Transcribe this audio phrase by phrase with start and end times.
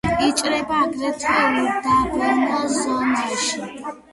[0.27, 1.35] იჭრება აგრეთვე
[1.67, 3.71] უდაბნო ზონაში.